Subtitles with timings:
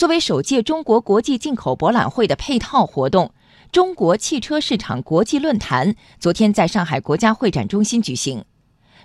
[0.00, 3.34] 作为首届中国国际进口博览会的配套活动，
[3.70, 8.42] 中国汽车市场国际论坛昨天在上海国家会展中心举行。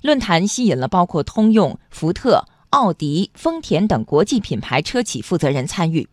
[0.01, 6.07] 论坛吸引了包括通用、福特、奥迪、丰田等国际品牌车企负责人参与。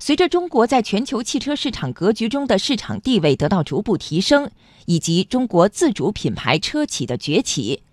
[0.00, 4.50] 随着中国在全球汽车市场格局中的市场地位得到逐步提升，
[4.86, 7.84] 以及中国自主品牌车企的崛起。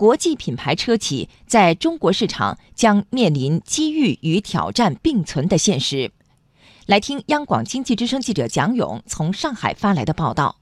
[0.00, 6.10] 国际品牌车企在中国市场将面临机遇与挑战并存的现实。
[6.86, 10.59] 来听央广经济之声记者蒋勇从上海发来的报道。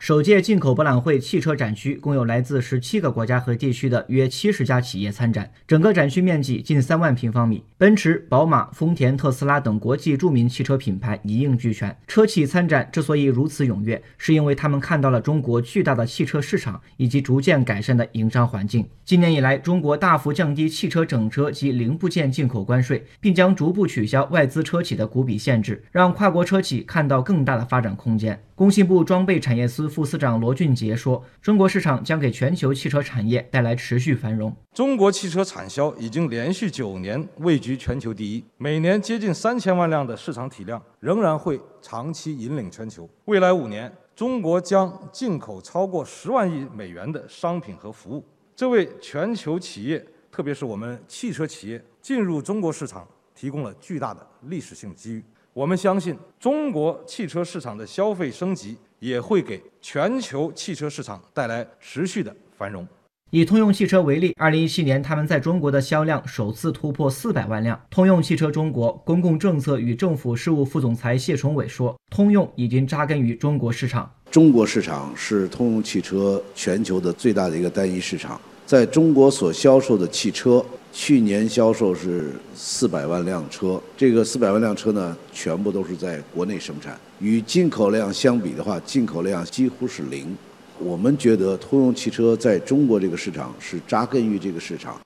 [0.00, 7.62] 首届进口博览会汽车展区共有来自十七个国家和地区的约七十家企业参展，整个展区面积近三万平方米。
[7.76, 11.94] 奔驰、宝马、丰田、特斯拉等国际著名汽车品牌一应俱全。
[12.06, 18.88] 车企参展之所以如此踊跃，是因为他们看到了中国巨大的汽车市场以及逐渐改善的营商环境。
[19.04, 28.42] 今年以来，中国大幅降低汽车整车及零部件进口关税，并将逐步取消外资车企的股比限制，让跨国车企看到更大的发展空间。
[28.60, 34.54] 工信部装备产业司副司长罗俊杰说：“中国市场将给全球汽车产业带来持续繁荣。
[34.74, 43.08] 中国汽车产销已经连续九年位居全球第一，每年接近三千万辆的市场体量，仍然会长期引领全球。
[43.24, 48.22] 未来五年，中国将进口超过十万亿美元的商品和服务，
[48.54, 55.24] 这为全球企业，特别是我们汽车企业进入中国市场提供了巨大的历史性机遇。”
[55.60, 62.88] 我们相信，中国汽车市场的消费升级也会给全球汽车市场带来持续的繁荣。
[63.30, 67.78] 以通用汽车为例，二零一七年他们在中国的销量首次突破四百万辆。
[67.90, 86.98] 通用汽车中国公共政策与政府事务副总裁谢崇伟说：“通用已经扎根于中国市场，中国市场是通用汽车全球的最大的一个单一市场，在中国所销售的汽车。”去年销售是四百万辆车，这个四百万辆车呢，全部都是在国内生产。
[87.20, 90.36] 与进口量相比的话，进口量几乎是零。
[90.78, 94.98] 我们觉得通用汽车在中国这个市场是扎根于这个市场。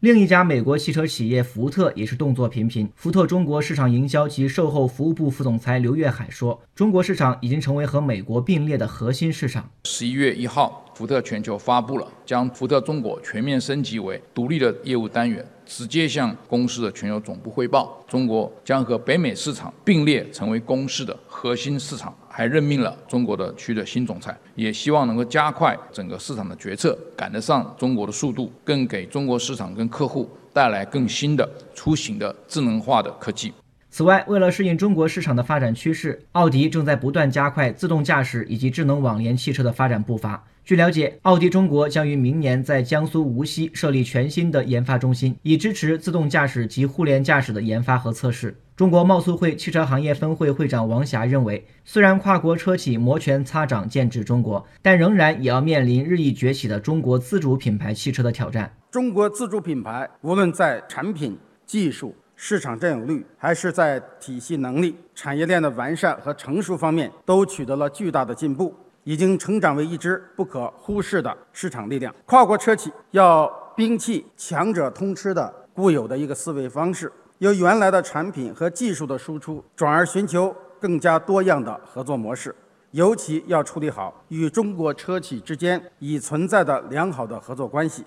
[0.00, 2.88] 另一家美国汽车企业福特也是动作频频。
[2.96, 15.44] 福特中国市场营销及售后服务部副总裁刘月海说：“中国市场已经成为和美国并列的核心市场。”十一月一号，福特全球发布了将福特中国全面升级为独立的业务单元。
[15.64, 33.54] 直接向公司的全球总部汇报，中国将和北美市场并列成为公司的核心市场，还任命了中国的区的新总裁，也希望能够加快整个市场的决策，赶得上中国的速度，更给中国市场跟客户带来更新的出行的智能化的科技。
[33.94, 40.42] 此外，为了适应中国市场的发展趋势，奥迪正在不断加快自动驾驶以及智能网联汽车的发展步伐。
[40.64, 48.56] 据了解，奥迪中国将于明年在江苏无锡设立全新的研发中心，以支持自动驾驶及互联驾驶的研发和测试。
[48.74, 58.72] 中国贸促会汽车行业分会会长王霞认为，虽然跨国车企摩拳擦掌建制中国，但仍然也要面临日益崛起的中国自主品牌汽车的挑战。
[58.90, 62.14] 中国自主品牌无论在产品技术，
[62.44, 72.12] 市场占有率还是在体系能力、产业链的完善和成熟方面，都取得了巨大的进步，已经成长为一支不可忽视的市场力量。
[72.26, 82.52] 跨国车企要摒弃强者通吃的固有的一个思维方式，由原来的产品和技术的输出，转而寻求更加多样的合作模式。
[82.90, 88.04] 尤其要处理好与中国车企之间已存在的良好的合作关系，